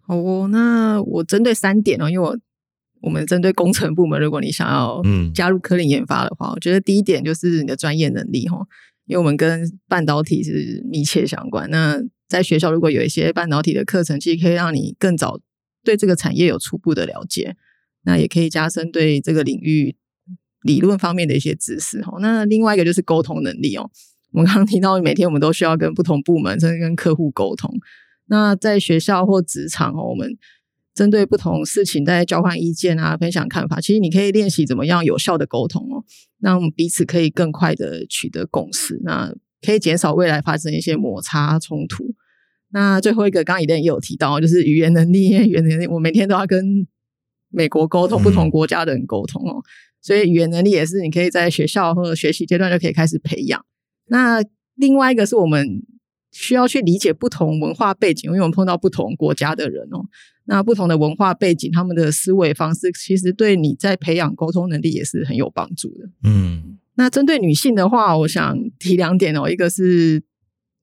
[0.07, 2.37] 好哦，那我针对三点哦，因为我。
[2.99, 4.99] 我们针对工程部门，如果你想要
[5.31, 8.57] 加入科林研发的话，嗯，我觉得第一点就是你的专业能力哈，
[9.05, 11.69] 因为我们跟半导体是密切相关。
[11.69, 15.39] 那在学校如果有一些半导体的课程，其实可以让你更早
[15.83, 17.55] 对这个产业有初步的了解，
[18.03, 19.95] 那也可以加深对这个领域
[20.63, 22.17] 理论方面的一些知识哈。
[22.19, 23.87] 那另外一个就是沟通能力哦，
[24.31, 27.71] 我们刚刚提到每天我们都需要跟不同部门甚至跟客户沟通，
[28.27, 30.37] 那在学校或职场哦，我们。
[30.93, 33.79] 针对不同事情，在交换意见啊，分享看法。
[33.79, 36.03] 其实你可以练习怎么样有效的沟通哦，
[36.39, 42.15] 让彼此可以更快的取得共识，那可以减少未来发生一些摩擦冲突。
[42.71, 45.29] 那最后一个，刚刚也有提到，就是语言能力。
[45.29, 46.87] 语言能力，我每天都要跟
[47.49, 49.61] 美国沟通，不同国家的人沟通哦，
[50.01, 53.63] 所以语言能力也是你可以在学校或者学习阶段就可以开始培养。
[54.07, 55.83] 那另外一个是我们。
[56.37, 60.05] 需要去理解不同文化背景，因为我们碰到不同国家的人哦。
[60.45, 66.07] 那不同的文化背景，他们的思维方式，其实对你在培养沟通能力也是很有帮助的。
[66.23, 69.49] 嗯，那针对女性的话，我想提两点哦。
[69.49, 70.21] 一个是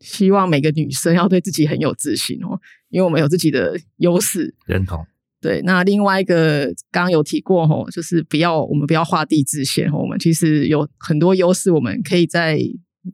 [0.00, 4.52] 希望每个女生要对自己很有自信哦，因为我们有自己的优势。
[4.66, 5.06] 认同。
[5.40, 9.98] 对，那另外一个刚刚有提过哦，就是不要我们不要画地自限哦。
[9.98, 12.58] 我们其实有很多优势，我们可以在。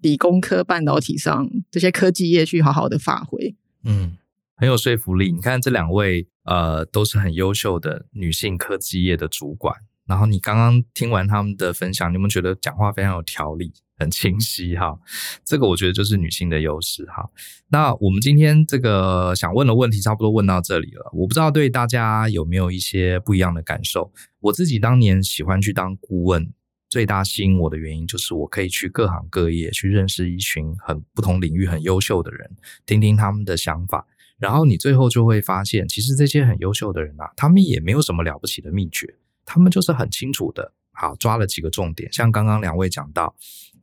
[0.02, 4.16] 理工科半导体上这些科技业去好好的发挥，嗯，
[4.54, 5.32] 很有说服力。
[5.32, 9.74] 你看这两位，呃，都是很优秀的女性科技业的主管。
[10.06, 14.76] 然后你刚刚听完他们的分享，你有没有觉得讲话非常有条理，很清晰？
[14.76, 14.98] 哈，
[15.44, 17.04] 这个我觉得就是女性的优势。
[17.06, 17.30] 哈，
[17.68, 21.10] 那我们今天这个想问的问题差不多问到这里了。
[21.12, 24.12] 我不知道对大家有没有一些不一样的感受。
[24.40, 26.52] 我自己当年喜欢去当顾问。
[26.90, 32.50] 最大吸引我的原因就是我可以去各行各业去认识一群很不同领域很优秀的人，
[32.84, 34.04] 听听他们的想法，
[34.38, 39.14] 然后你最后就会发现，其实这些很优秀的人啊，他们也没有什么了不起的秘诀，
[39.46, 43.36] 他们就是很清楚的，好抓了几个重点，像刚刚两位讲到，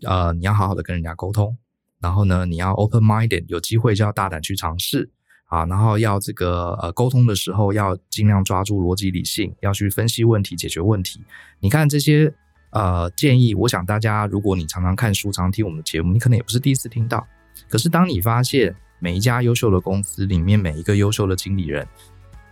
[0.03, 1.57] 呃，你要好好的跟人家沟通，
[2.01, 5.09] 然后呢，你要 open minded，有机会就要大胆去尝试
[5.45, 11.21] 啊，然后要这个呃沟通的时候要尽量抓住逻辑理性，要去分析问题解决问题，
[11.61, 12.33] 你看这些。
[12.77, 17.25] 呃建议，我想大家如果你常常看书、常听我们的节目，你可能也不是第一次听到。
[17.67, 21.87] 可是当你发现每一家优秀的公司里面每一个优秀的经理人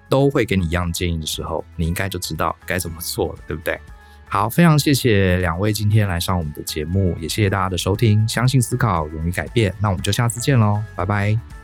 [0.10, 3.80] 都会给你一样建议的时候，你应该就知道该怎么做了，对不对？
[4.28, 8.28] 好，非常谢谢两位今天来上我们的节目，也谢谢大家的收听。
[8.28, 11.55] 相信思考，勇于改变，那我们就下次见喽，拜拜。